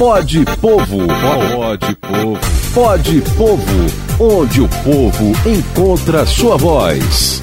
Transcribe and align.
Pode 0.00 0.42
Povo. 0.62 1.06
Pode 1.52 1.94
Povo. 1.96 2.38
Pode 2.72 3.20
Povo. 3.36 4.18
Onde 4.18 4.62
o 4.62 4.68
povo 4.82 5.32
encontra 5.46 6.24
sua 6.24 6.56
voz. 6.56 7.38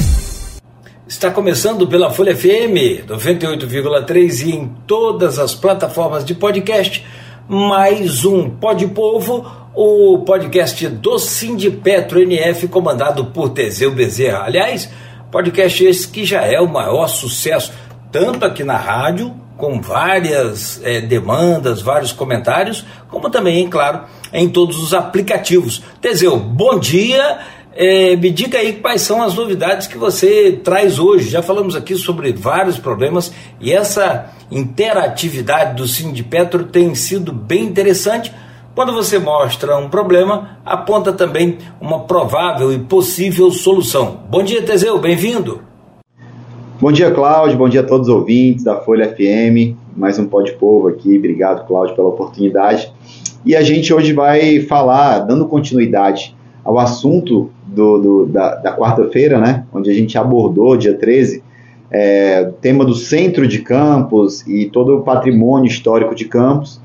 Está 1.08 1.30
começando 1.30 1.88
pela 1.88 2.10
Folha 2.10 2.36
FM 2.36 3.06
98,3 3.08 4.48
e 4.48 4.56
em 4.56 4.76
todas 4.88 5.38
as 5.38 5.54
plataformas 5.54 6.26
de 6.26 6.34
podcast. 6.34 7.06
Mais 7.48 8.26
um 8.26 8.50
Pode 8.50 8.88
Povo, 8.88 9.46
o 9.76 10.24
podcast 10.26 10.88
do 10.88 11.20
Sindipetro 11.20 12.20
NF, 12.20 12.70
comandado 12.70 13.26
por 13.26 13.50
Teseu 13.50 13.92
Bezerra. 13.92 14.46
Aliás, 14.46 14.90
podcast 15.32 15.86
esse 15.86 16.08
que 16.08 16.26
já 16.26 16.42
é 16.42 16.60
o 16.60 16.68
maior 16.68 17.08
sucesso, 17.08 17.72
tanto 18.12 18.44
aqui 18.44 18.64
na 18.64 18.78
rádio 18.78 19.46
com 19.58 19.82
várias 19.82 20.80
é, 20.84 21.02
demandas, 21.02 21.82
vários 21.82 22.12
comentários, 22.12 22.86
como 23.10 23.30
também, 23.30 23.68
claro, 23.68 24.04
em 24.32 24.48
todos 24.48 24.82
os 24.82 24.94
aplicativos. 24.94 25.82
Teseu, 26.00 26.38
bom 26.38 26.78
dia. 26.78 27.40
É, 27.80 28.16
me 28.16 28.32
diga 28.32 28.58
aí 28.58 28.74
quais 28.74 29.02
são 29.02 29.22
as 29.22 29.36
novidades 29.36 29.88
que 29.88 29.98
você 29.98 30.60
traz 30.64 30.98
hoje. 30.98 31.30
Já 31.30 31.44
falamos 31.44 31.76
aqui 31.76 31.96
sobre 31.96 32.32
vários 32.34 32.80
problemas 32.80 33.32
e 33.60 33.72
essa 33.72 34.32
interatividade 34.50 35.76
do 35.76 35.88
Sindipetro 35.88 36.64
tem 36.64 36.96
sido 36.96 37.32
bem 37.32 37.64
interessante. 37.64 38.34
Quando 38.74 38.94
você 38.94 39.18
mostra 39.18 39.78
um 39.78 39.90
problema, 39.90 40.60
aponta 40.64 41.12
também 41.12 41.58
uma 41.82 42.02
provável 42.02 42.72
e 42.72 42.80
possível 42.80 43.52
solução. 43.52 44.22
Bom 44.30 44.44
dia, 44.44 44.62
Teseu, 44.62 45.00
bem-vindo. 45.00 45.67
Bom 46.80 46.92
dia, 46.92 47.10
Cláudio. 47.10 47.58
Bom 47.58 47.68
dia 47.68 47.82
a 47.82 47.84
todos 47.84 48.08
os 48.08 48.14
ouvintes 48.14 48.64
da 48.64 48.76
Folha 48.76 49.10
FM. 49.10 49.76
Mais 49.96 50.20
um 50.20 50.28
Pode 50.28 50.54
Povo 50.54 50.88
aqui. 50.88 51.18
Obrigado, 51.18 51.66
Cláudio, 51.66 51.96
pela 51.96 52.10
oportunidade. 52.10 52.94
E 53.44 53.56
a 53.56 53.64
gente 53.64 53.92
hoje 53.92 54.14
vai 54.14 54.60
falar, 54.60 55.22
dando 55.22 55.48
continuidade 55.48 56.36
ao 56.64 56.78
assunto 56.78 57.50
do, 57.66 57.98
do 57.98 58.26
da, 58.28 58.58
da 58.58 58.78
quarta-feira, 58.78 59.40
né? 59.40 59.66
Onde 59.74 59.90
a 59.90 59.94
gente 59.94 60.20
abordou, 60.20 60.78
dia 60.78 60.94
13, 60.94 61.44
é, 61.90 62.48
o 62.48 62.54
tema 62.54 62.86
do 62.86 62.94
centro 62.94 63.48
de 63.48 63.58
Campos 63.64 64.46
e 64.46 64.68
todo 64.68 64.98
o 64.98 65.02
patrimônio 65.02 65.68
histórico 65.68 66.14
de 66.14 66.26
Campos. 66.26 66.80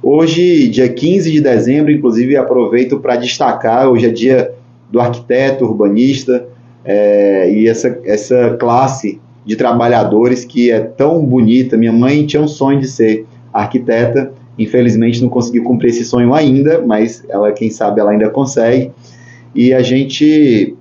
Hoje, 0.00 0.68
dia 0.68 0.88
15 0.88 1.32
de 1.32 1.40
dezembro, 1.40 1.90
inclusive 1.90 2.36
aproveito 2.36 3.00
para 3.00 3.16
destacar, 3.16 3.88
hoje 3.88 4.06
é 4.06 4.10
dia 4.10 4.52
do 4.88 5.00
arquiteto 5.00 5.64
urbanista 5.64 6.53
é, 6.84 7.50
e 7.50 7.68
essa, 7.68 7.98
essa 8.04 8.56
classe 8.58 9.20
de 9.44 9.56
trabalhadores 9.56 10.44
que 10.44 10.70
é 10.70 10.80
tão 10.80 11.24
bonita. 11.24 11.76
Minha 11.76 11.92
mãe 11.92 12.26
tinha 12.26 12.42
um 12.42 12.48
sonho 12.48 12.80
de 12.80 12.88
ser 12.88 13.26
arquiteta, 13.52 14.32
infelizmente 14.58 15.22
não 15.22 15.28
conseguiu 15.28 15.64
cumprir 15.64 15.90
esse 15.90 16.04
sonho 16.04 16.34
ainda, 16.34 16.82
mas 16.84 17.24
ela, 17.28 17.52
quem 17.52 17.70
sabe, 17.70 18.00
ela 18.00 18.10
ainda 18.10 18.30
consegue. 18.30 18.90
E 19.54 19.72
a 19.72 19.82
gente 19.82 20.76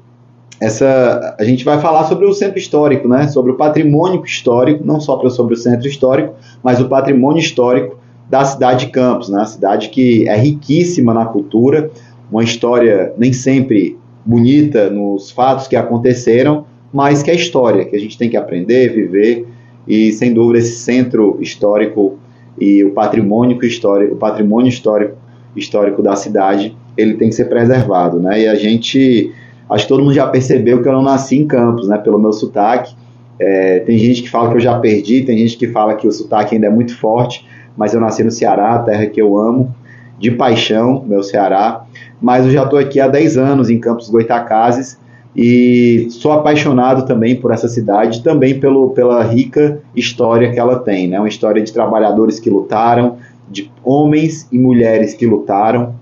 essa 0.62 1.36
a 1.38 1.44
gente 1.44 1.66
vai 1.66 1.80
falar 1.80 2.06
sobre 2.06 2.26
o 2.26 2.34
centro 2.34 2.58
histórico, 2.58 3.08
né? 3.08 3.28
Sobre 3.28 3.52
o 3.52 3.56
patrimônio 3.56 4.24
histórico, 4.24 4.86
não 4.86 5.00
só 5.00 5.30
sobre 5.30 5.54
o 5.54 5.58
centro 5.58 5.88
histórico, 5.88 6.34
mas 6.64 6.80
o 6.80 6.88
patrimônio 6.88 7.40
histórico 7.40 7.98
da 8.30 8.46
cidade 8.46 8.86
de 8.86 8.92
Campos, 8.92 9.30
né? 9.30 9.42
A 9.42 9.46
cidade 9.46 9.90
que 9.90 10.28
é 10.28 10.36
riquíssima 10.38 11.14
na 11.14 11.26
cultura, 11.26 11.92
uma 12.32 12.44
história 12.44 13.14
nem 13.18 13.34
sempre 13.34 13.98
bonita 14.26 14.90
nos 14.90 15.32
fatos 15.32 15.68
que 15.68 15.76
aconteceram, 15.76 16.66
mas 16.92 17.24
que 17.24 17.32
é 17.32 17.36
história, 17.36 17.86
que 17.86 17.96
a 17.96 18.00
gente 18.00 18.18
tem 18.18 18.30
que 18.30 18.38
aprender, 18.38 18.94
viver, 18.94 19.48
e 19.88 20.12
sem 20.12 20.34
dúvida 20.34 20.60
esse 20.60 20.78
centro 20.78 21.38
histórico 21.42 22.18
e 22.60 22.84
o 22.84 22.92
patrimônio 22.92 23.58
histórico, 23.64 24.14
o 24.14 24.18
patrimônio 24.18 24.70
histórico, 24.70 25.18
histórico 25.56 26.02
da 26.02 26.16
cidade, 26.16 26.76
ele 26.96 27.16
tem 27.16 27.30
que 27.30 27.36
ser 27.36 27.46
preservado, 27.46 28.20
né? 28.20 28.42
E 28.42 28.48
a 28.48 28.56
gente, 28.56 29.32
acho 29.70 29.86
que 29.86 29.90
todo 29.90 30.04
mundo 30.04 30.14
já 30.14 30.28
percebeu 30.28 30.82
que 30.82 30.88
eu 30.88 30.94
não 30.94 31.02
nasci 31.02 31.38
em 31.38 31.48
Campos, 31.48 31.88
né? 31.88 31.98
Pelo 31.98 32.20
meu 32.20 32.32
sotaque, 32.32 32.96
é, 33.40 33.80
tem 33.80 33.98
gente 33.98 34.22
que 34.22 34.30
fala 34.30 34.50
que 34.50 34.58
eu 34.58 34.62
já 34.62 34.78
perdi, 34.80 35.24
tem 35.24 35.38
gente 35.38 35.58
que 35.58 35.68
fala 35.68 35.96
que 35.96 36.08
o 36.08 36.12
sotaque 36.12 36.56
ainda 36.56 36.68
é 36.68 36.70
muito 36.70 36.96
forte, 36.98 37.46
mas 37.76 37.94
eu 37.94 38.00
nasci 38.00 38.24
no 38.24 38.32
Ceará, 38.32 38.80
terra 38.80 39.06
que 39.08 39.22
eu 39.22 39.38
amo, 39.38 39.76
de 40.24 40.32
paixão, 40.32 41.04
meu 41.06 41.22
Ceará, 41.22 41.84
mas 42.22 42.46
eu 42.46 42.52
já 42.52 42.64
estou 42.64 42.80
aqui 42.80 42.98
há 42.98 43.10
10 43.10 43.38
anos 43.38 43.70
em 43.70 43.78
Campos 43.78 44.10
Goitacazes, 44.10 44.98
e 45.36 46.08
sou 46.12 46.32
apaixonado 46.32 47.06
também 47.06 47.36
por 47.36 47.52
essa 47.52 47.68
cidade, 47.68 48.24
também 48.24 48.58
pelo, 48.58 48.92
pela 48.92 49.22
rica 49.22 49.82
história 49.94 50.50
que 50.50 50.58
ela 50.58 50.80
tem, 50.80 51.10
né? 51.10 51.20
Uma 51.20 51.28
história 51.28 51.62
de 51.62 51.74
trabalhadores 51.74 52.40
que 52.40 52.50
lutaram, 52.50 53.18
de 53.52 53.70
homens 53.84 54.48
e 54.50 54.58
mulheres 54.58 55.14
que 55.14 55.26
lutaram 55.26 55.96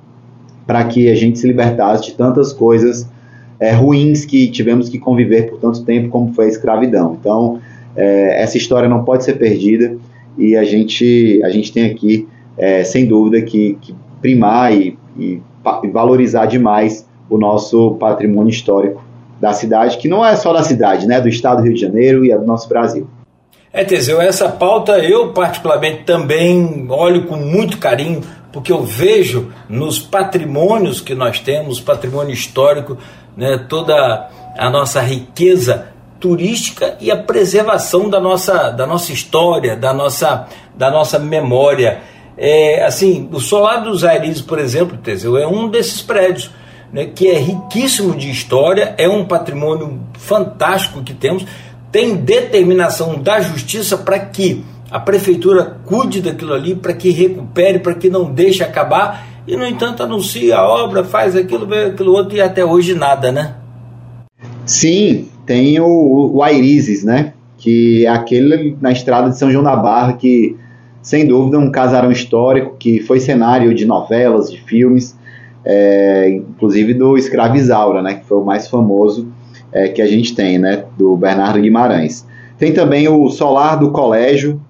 para 0.68 0.84
que 0.84 1.10
a 1.10 1.16
gente 1.16 1.40
se 1.40 1.48
libertasse 1.48 2.04
de 2.04 2.14
tantas 2.14 2.54
coisas 2.54 3.10
é, 3.60 3.72
ruins 3.72 4.24
que 4.24 4.52
tivemos 4.52 4.88
que 4.88 5.00
conviver 5.00 5.50
por 5.50 5.60
tanto 5.60 5.84
tempo, 5.84 6.10
como 6.10 6.32
foi 6.34 6.46
a 6.46 6.50
escravidão. 6.50 7.18
Então, 7.20 7.60
é, 7.96 8.44
essa 8.44 8.58
história 8.58 8.88
não 8.88 9.04
pode 9.04 9.24
ser 9.24 9.40
perdida 9.40 9.98
e 10.38 10.56
a 10.56 10.64
gente, 10.64 11.42
a 11.44 11.50
gente 11.50 11.74
tem 11.74 11.86
aqui, 11.86 12.28
é, 12.58 12.84
sem 12.84 13.06
dúvida, 13.06 13.42
que, 13.42 13.78
que 13.82 13.96
primar 14.22 14.74
e, 14.74 14.98
e 15.18 15.42
valorizar 15.92 16.46
demais 16.46 17.08
o 17.30 17.38
nosso 17.38 17.96
patrimônio 17.96 18.50
histórico 18.50 19.04
da 19.40 19.54
cidade, 19.54 19.98
que 19.98 20.08
não 20.08 20.24
é 20.24 20.36
só 20.36 20.54
da 20.54 20.64
cidade, 20.64 21.08
né, 21.08 21.20
do 21.20 21.28
estado 21.28 21.58
do 21.58 21.64
Rio 21.64 21.74
de 21.74 21.82
Janeiro 21.82 22.24
e 22.24 22.32
é 22.32 22.38
do 22.38 22.46
nosso 22.46 22.70
Brasil. 22.70 23.08
É, 23.74 23.84
Teseu, 23.84 24.22
essa 24.22 24.50
pauta 24.50 25.00
eu 25.00 25.32
particularmente 25.32 26.04
também 26.04 26.86
olho 26.90 27.26
com 27.26 27.38
muito 27.38 27.78
carinho, 27.78 28.22
porque 28.52 28.72
eu 28.72 28.84
vejo 28.84 29.52
nos 29.70 29.98
patrimônios 29.98 31.00
que 31.00 31.16
nós 31.16 31.40
temos, 31.40 31.80
patrimônio 31.80 32.34
histórico, 32.34 32.98
né, 33.36 33.66
toda 33.70 34.30
a 34.58 34.70
nossa 34.70 35.00
riqueza 35.00 35.88
turística 36.20 36.98
e 37.00 37.10
a 37.10 37.18
preservação 37.18 38.10
da 38.10 38.20
nossa, 38.20 38.70
da 38.70 38.86
nossa 38.86 39.12
história, 39.12 39.76
da 39.76 39.94
nossa, 39.94 40.48
da 40.76 40.92
nossa 40.92 41.18
memória. 41.18 42.02
É, 42.38 42.84
assim, 42.84 43.30
o 43.32 43.40
Solar 43.40 43.84
dos 43.84 44.04
Aires, 44.04 44.42
por 44.42 44.60
exemplo, 44.60 44.98
Teseu, 44.98 45.38
é 45.38 45.48
um 45.48 45.70
desses 45.70 46.02
prédios 46.02 46.52
né, 46.92 47.06
que 47.06 47.28
é 47.28 47.38
riquíssimo 47.38 48.16
de 48.16 48.30
história, 48.30 48.96
é 48.98 49.08
um 49.08 49.26
patrimônio 49.26 50.00
fantástico 50.14 51.04
que 51.04 51.14
temos, 51.14 51.46
tem 51.92 52.16
determinação 52.16 53.22
da 53.22 53.42
justiça 53.42 53.98
para 53.98 54.20
que 54.20 54.64
a 54.90 55.00
prefeitura 55.00 55.78
cuide 55.86 56.22
daquilo 56.22 56.54
ali, 56.54 56.76
para 56.76 56.94
que 56.94 57.12
recupere, 57.12 57.80
para 57.80 57.94
que 57.94 58.10
não 58.10 58.32
deixe 58.32 58.64
acabar, 58.64 59.26
e 59.48 59.56
no 59.56 59.66
entanto 59.66 60.04
anuncia 60.04 60.58
a 60.58 60.68
obra, 60.68 61.04
faz 61.04 61.36
aquilo, 61.36 61.68
aquilo 61.74 62.14
outro 62.14 62.36
e 62.36 62.42
até 62.42 62.64
hoje 62.64 62.94
nada, 62.94 63.32
né? 63.32 63.56
Sim, 64.66 65.30
tem 65.46 65.80
o, 65.80 66.32
o 66.36 66.44
Airizes, 66.44 67.04
né? 67.04 67.34
Que 67.58 68.06
é 68.06 68.10
aquele 68.10 68.78
na 68.82 68.92
estrada 68.92 69.30
de 69.30 69.38
São 69.38 69.52
João 69.52 69.64
da 69.64 69.76
Barra, 69.76 70.14
que 70.14 70.56
sem 71.02 71.28
dúvida 71.28 71.58
um 71.58 71.72
casarão 71.72 72.12
histórico 72.12 72.76
que 72.78 73.00
foi 73.00 73.20
cenário 73.20 73.74
de 73.74 73.86
novelas, 73.86 74.52
de 74.52 74.62
filmes, 74.62 75.18
é, 75.66 76.30
inclusive 76.30 76.94
do 76.94 77.18
Escravizaura, 77.18 78.02
né, 78.02 78.16
que 78.16 78.26
foi 78.26 78.38
o 78.38 78.46
mais 78.46 78.68
famoso 78.68 79.28
é, 79.72 79.88
que 79.88 80.02
a 80.02 80.08
gente 80.08 80.36
tem, 80.36 80.58
né, 80.58 80.86
do 80.98 81.16
Bernardo 81.16 81.60
Guimarães. 81.60 82.26
Tem 82.58 82.74
também 82.74 83.08
o 83.08 83.30
Solar 83.30 83.80
do 83.80 83.92
Colégio, 83.92 84.62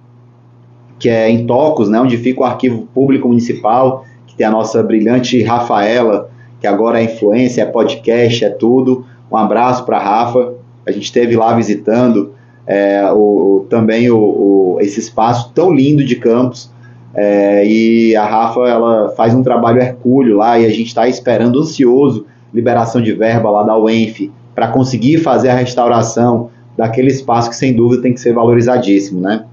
que 0.98 1.08
é 1.08 1.28
em 1.28 1.46
Tocos, 1.46 1.88
né, 1.88 2.00
onde 2.00 2.16
fica 2.16 2.40
o 2.40 2.44
Arquivo 2.44 2.88
Público 2.94 3.28
Municipal, 3.28 4.04
que 4.26 4.34
tem 4.34 4.46
a 4.46 4.50
nossa 4.50 4.82
brilhante 4.82 5.42
Rafaela, 5.42 6.30
que 6.60 6.66
agora 6.66 7.00
é 7.00 7.04
influência, 7.04 7.62
é 7.62 7.66
podcast, 7.66 8.44
é 8.44 8.50
tudo. 8.50 9.04
Um 9.30 9.36
abraço 9.36 9.84
para 9.84 9.98
Rafa. 9.98 10.54
A 10.86 10.92
gente 10.92 11.04
esteve 11.04 11.36
lá 11.36 11.52
visitando 11.54 12.32
é, 12.72 13.12
o, 13.12 13.66
também 13.68 14.10
o, 14.10 14.16
o, 14.16 14.78
esse 14.80 14.98
espaço 14.98 15.52
tão 15.54 15.70
lindo 15.70 16.02
de 16.02 16.16
campos, 16.16 16.70
é, 17.14 17.66
e 17.66 18.16
a 18.16 18.24
Rafa 18.24 18.60
ela 18.62 19.10
faz 19.10 19.34
um 19.34 19.42
trabalho 19.42 19.82
hercúleo 19.82 20.38
lá 20.38 20.58
e 20.58 20.64
a 20.64 20.70
gente 20.70 20.86
está 20.86 21.06
esperando 21.06 21.60
ansioso 21.60 22.24
liberação 22.54 23.02
de 23.02 23.12
verba 23.12 23.50
lá 23.50 23.62
da 23.62 23.78
UENF 23.78 24.32
para 24.54 24.68
conseguir 24.68 25.18
fazer 25.18 25.50
a 25.50 25.54
restauração 25.54 26.48
daquele 26.74 27.08
espaço 27.08 27.50
que 27.50 27.56
sem 27.56 27.74
dúvida 27.74 28.02
tem 28.02 28.14
que 28.14 28.20
ser 28.20 28.32
valorizadíssimo, 28.32 29.20
né? 29.20 29.44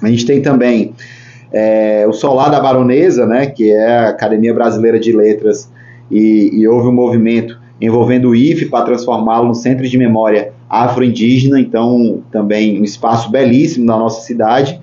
A 0.00 0.08
gente 0.08 0.24
tem 0.24 0.40
também 0.40 0.94
é, 1.52 2.06
o 2.08 2.12
Solar 2.12 2.52
da 2.52 2.60
Baronesa, 2.60 3.26
né, 3.26 3.46
que 3.46 3.72
é 3.72 3.88
a 3.88 4.08
Academia 4.10 4.54
Brasileira 4.54 5.00
de 5.00 5.12
Letras, 5.12 5.68
e, 6.08 6.50
e 6.52 6.68
houve 6.68 6.86
um 6.86 6.92
movimento 6.92 7.58
envolvendo 7.80 8.30
o 8.30 8.34
IFE 8.34 8.66
para 8.66 8.84
transformá-lo 8.84 9.48
no 9.48 9.54
Centro 9.54 9.88
de 9.88 9.98
Memória 9.98 10.52
Afro-Indígena, 10.68 11.60
então 11.60 12.22
também 12.30 12.80
um 12.80 12.84
espaço 12.84 13.30
belíssimo 13.30 13.84
na 13.84 13.96
nossa 13.96 14.22
cidade. 14.22 14.80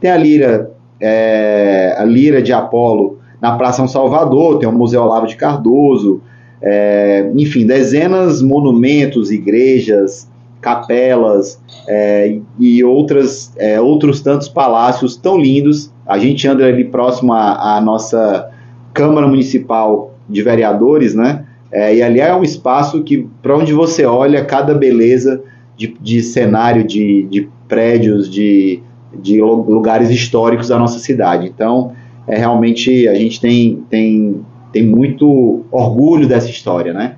Tem 0.00 0.10
a 0.10 0.16
Lira 0.16 0.70
é, 1.00 1.94
a 1.98 2.04
Lira 2.04 2.42
de 2.42 2.52
Apolo 2.52 3.18
na 3.40 3.56
Praça 3.56 3.78
São 3.78 3.88
Salvador, 3.88 4.58
tem 4.58 4.68
o 4.68 4.72
Museu 4.72 5.02
Olavo 5.02 5.26
de 5.26 5.36
Cardoso, 5.36 6.20
é, 6.60 7.30
enfim, 7.36 7.66
dezenas 7.66 8.42
monumentos, 8.42 9.30
igrejas, 9.30 10.28
capelas 10.60 11.60
é, 11.86 12.36
e 12.58 12.82
outras, 12.82 13.52
é, 13.56 13.80
outros 13.80 14.20
tantos 14.20 14.48
palácios 14.48 15.16
tão 15.16 15.38
lindos. 15.38 15.92
A 16.04 16.18
gente 16.18 16.48
anda 16.48 16.64
ali 16.64 16.84
próximo 16.84 17.32
à, 17.32 17.76
à 17.76 17.80
nossa 17.80 18.50
Câmara 18.92 19.28
Municipal 19.28 20.14
de 20.28 20.42
Vereadores, 20.42 21.14
né? 21.14 21.44
É, 21.70 21.94
e 21.94 22.02
ali 22.02 22.20
é 22.20 22.34
um 22.34 22.42
espaço 22.42 23.02
que, 23.02 23.28
para 23.42 23.56
onde 23.56 23.72
você 23.72 24.04
olha, 24.04 24.44
cada 24.44 24.74
beleza 24.74 25.42
de, 25.76 25.96
de 26.00 26.22
cenário, 26.22 26.84
de, 26.84 27.24
de 27.24 27.48
prédios, 27.68 28.30
de, 28.30 28.80
de 29.14 29.40
lugares 29.40 30.10
históricos 30.10 30.68
da 30.68 30.78
nossa 30.78 30.98
cidade. 30.98 31.46
Então, 31.46 31.92
é 32.26 32.36
realmente 32.36 33.06
a 33.06 33.14
gente 33.14 33.40
tem, 33.40 33.84
tem, 33.90 34.40
tem 34.72 34.84
muito 34.84 35.64
orgulho 35.70 36.26
dessa 36.26 36.48
história, 36.48 36.92
né? 36.92 37.16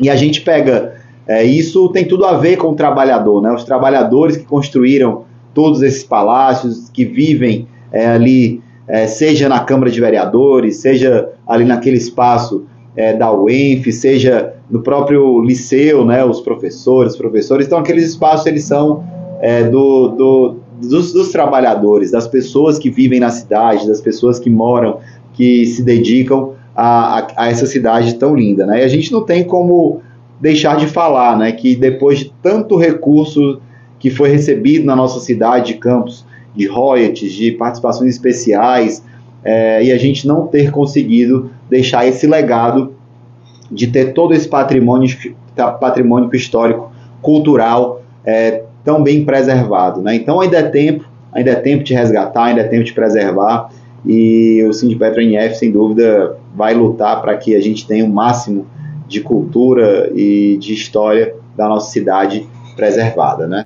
E 0.00 0.08
a 0.08 0.16
gente 0.16 0.42
pega 0.42 0.94
é, 1.28 1.44
isso 1.44 1.90
tem 1.90 2.06
tudo 2.06 2.24
a 2.24 2.38
ver 2.38 2.56
com 2.56 2.68
o 2.68 2.74
trabalhador, 2.74 3.42
né? 3.42 3.52
Os 3.52 3.62
trabalhadores 3.62 4.38
que 4.38 4.44
construíram 4.44 5.24
todos 5.52 5.82
esses 5.82 6.02
palácios, 6.02 6.88
que 6.88 7.04
vivem 7.04 7.68
é, 7.92 8.06
ali, 8.06 8.62
é, 8.86 9.06
seja 9.06 9.46
na 9.46 9.60
Câmara 9.60 9.90
de 9.90 10.00
Vereadores, 10.00 10.78
seja 10.78 11.28
ali 11.46 11.66
naquele 11.66 11.98
espaço 11.98 12.64
é, 12.98 13.12
da 13.12 13.32
UENF, 13.32 13.92
seja 13.92 14.54
no 14.68 14.82
próprio 14.82 15.40
liceu, 15.40 16.04
né, 16.04 16.24
os 16.24 16.40
professores, 16.40 17.16
professores. 17.16 17.64
Então, 17.64 17.78
aqueles 17.78 18.10
espaços, 18.10 18.44
eles 18.44 18.64
são 18.64 19.04
é, 19.40 19.62
do, 19.62 20.08
do, 20.08 20.56
dos, 20.82 21.12
dos, 21.12 21.30
trabalhadores, 21.30 22.10
das 22.10 22.26
pessoas 22.26 22.76
que 22.76 22.90
vivem 22.90 23.20
na 23.20 23.30
cidade, 23.30 23.86
das 23.86 24.00
pessoas 24.00 24.40
que 24.40 24.50
moram, 24.50 24.98
que 25.34 25.64
se 25.64 25.80
dedicam 25.80 26.54
a, 26.74 27.20
a, 27.20 27.26
a 27.36 27.48
essa 27.48 27.66
cidade 27.66 28.16
tão 28.16 28.34
linda. 28.34 28.66
Né? 28.66 28.80
E 28.80 28.84
a 28.84 28.88
gente 28.88 29.12
não 29.12 29.22
tem 29.22 29.44
como 29.44 30.02
deixar 30.40 30.76
de 30.76 30.88
falar 30.88 31.38
né, 31.38 31.52
que 31.52 31.76
depois 31.76 32.18
de 32.18 32.32
tanto 32.42 32.76
recurso 32.76 33.60
que 34.00 34.10
foi 34.10 34.28
recebido 34.28 34.84
na 34.84 34.96
nossa 34.96 35.20
cidade 35.20 35.72
de 35.72 35.78
Campos, 35.78 36.26
de 36.52 36.66
royalties, 36.66 37.32
de 37.32 37.52
participações 37.52 38.16
especiais, 38.16 39.04
é, 39.48 39.82
e 39.82 39.90
a 39.90 39.96
gente 39.96 40.28
não 40.28 40.46
ter 40.46 40.70
conseguido 40.70 41.50
deixar 41.70 42.06
esse 42.06 42.26
legado 42.26 42.94
de 43.72 43.86
ter 43.86 44.12
todo 44.12 44.34
esse 44.34 44.46
patrimônio, 44.46 45.08
patrimônio 45.80 46.28
histórico, 46.34 46.92
cultural 47.22 48.02
é, 48.26 48.64
tão 48.84 49.02
bem 49.02 49.24
preservado. 49.24 50.02
Né? 50.02 50.16
Então 50.16 50.38
ainda 50.38 50.58
é 50.58 50.62
tempo, 50.64 51.08
ainda 51.32 51.52
é 51.52 51.54
tempo 51.54 51.82
de 51.82 51.94
resgatar, 51.94 52.44
ainda 52.44 52.60
é 52.60 52.64
tempo 52.64 52.84
de 52.84 52.92
preservar 52.92 53.70
e 54.04 54.62
o 54.68 54.72
Sindipetro 54.74 55.22
NF, 55.22 55.56
sem 55.56 55.72
dúvida, 55.72 56.36
vai 56.54 56.74
lutar 56.74 57.22
para 57.22 57.34
que 57.38 57.56
a 57.56 57.60
gente 57.60 57.86
tenha 57.86 58.04
o 58.04 58.08
máximo 58.08 58.66
de 59.08 59.22
cultura 59.22 60.10
e 60.14 60.58
de 60.58 60.74
história 60.74 61.34
da 61.56 61.66
nossa 61.66 61.90
cidade 61.90 62.46
preservada, 62.76 63.46
né? 63.46 63.64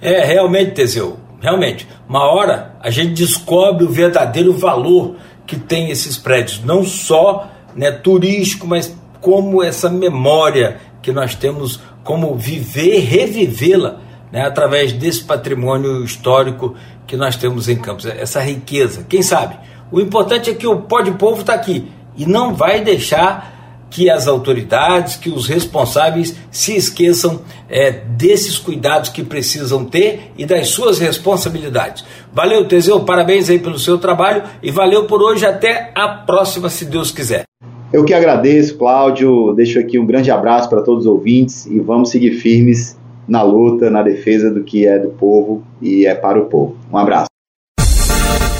É, 0.00 0.24
realmente, 0.24 0.72
Teseu, 0.72 1.16
realmente, 1.40 1.88
uma 2.08 2.24
hora 2.24 2.76
a 2.80 2.90
gente 2.90 3.12
descobre 3.12 3.84
o 3.84 3.90
verdadeiro 3.90 4.52
valor 4.52 5.16
que 5.46 5.56
tem 5.56 5.90
esses 5.90 6.16
prédios, 6.16 6.62
não 6.62 6.84
só 6.84 7.50
né, 7.74 7.90
turístico, 7.90 8.66
mas 8.66 8.94
como 9.20 9.62
essa 9.62 9.88
memória 9.88 10.78
que 11.02 11.12
nós 11.12 11.34
temos, 11.34 11.80
como 12.04 12.36
viver, 12.36 13.00
revivê-la 13.00 13.98
né, 14.30 14.42
através 14.42 14.92
desse 14.92 15.24
patrimônio 15.24 16.04
histórico 16.04 16.74
que 17.06 17.16
nós 17.16 17.36
temos 17.36 17.68
em 17.68 17.76
Campos, 17.76 18.06
essa 18.06 18.40
riqueza. 18.40 19.04
Quem 19.08 19.22
sabe? 19.22 19.56
O 19.90 20.00
importante 20.00 20.50
é 20.50 20.54
que 20.54 20.66
o 20.66 20.82
pó 20.82 21.00
de 21.00 21.10
povo 21.12 21.40
está 21.40 21.54
aqui 21.54 21.90
e 22.16 22.24
não 22.24 22.54
vai 22.54 22.80
deixar 22.80 23.59
que 23.90 24.08
as 24.08 24.28
autoridades, 24.28 25.16
que 25.16 25.28
os 25.28 25.48
responsáveis 25.48 26.36
se 26.50 26.76
esqueçam 26.76 27.42
é, 27.68 27.90
desses 27.90 28.56
cuidados 28.56 29.10
que 29.10 29.22
precisam 29.22 29.84
ter 29.84 30.30
e 30.38 30.46
das 30.46 30.68
suas 30.68 30.98
responsabilidades. 30.98 32.04
Valeu, 32.32 32.64
Teseu, 32.66 33.00
parabéns 33.00 33.50
aí 33.50 33.58
pelo 33.58 33.78
seu 33.78 33.98
trabalho 33.98 34.44
e 34.62 34.70
valeu 34.70 35.04
por 35.06 35.20
hoje. 35.20 35.44
Até 35.44 35.90
a 35.94 36.08
próxima, 36.08 36.70
se 36.70 36.84
Deus 36.84 37.10
quiser. 37.10 37.42
Eu 37.92 38.04
que 38.04 38.14
agradeço, 38.14 38.78
Cláudio. 38.78 39.52
Deixo 39.54 39.80
aqui 39.80 39.98
um 39.98 40.06
grande 40.06 40.30
abraço 40.30 40.68
para 40.70 40.80
todos 40.82 41.04
os 41.04 41.10
ouvintes 41.10 41.66
e 41.66 41.80
vamos 41.80 42.10
seguir 42.10 42.34
firmes 42.34 42.96
na 43.26 43.42
luta, 43.42 43.90
na 43.90 44.02
defesa 44.02 44.50
do 44.50 44.62
que 44.62 44.86
é 44.86 44.98
do 44.98 45.10
povo 45.10 45.64
e 45.82 46.06
é 46.06 46.14
para 46.14 46.38
o 46.38 46.46
povo. 46.46 46.76
Um 46.92 46.96
abraço. 46.96 47.26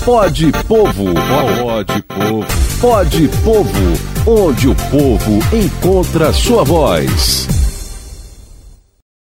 Pode 0.04 0.50
Povo. 0.66 1.04
Pode 1.14 2.02
Povo. 2.02 2.46
Pode 2.80 3.28
Povo. 3.44 4.09
Onde 4.26 4.68
o 4.68 4.74
povo 4.74 5.38
encontra 5.52 6.30
sua 6.32 6.62
voz. 6.62 7.59